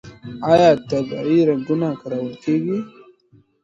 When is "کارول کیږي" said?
2.01-2.77